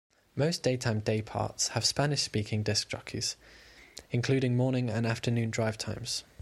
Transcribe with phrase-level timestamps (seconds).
[0.35, 3.35] Most daytime dayparts have Spanish-speaking disc jockeys,
[4.09, 6.23] including morning and afternoon drive times.